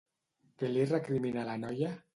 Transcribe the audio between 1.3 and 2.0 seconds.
la noia?